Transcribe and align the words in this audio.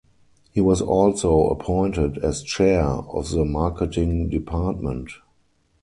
He 0.51 0.59
was 0.61 0.81
also 0.81 1.49
appointed 1.49 2.17
as 2.25 2.41
Chair 2.41 2.81
of 2.83 3.29
the 3.29 3.45
Marketing 3.45 4.29
Department. 4.29 5.11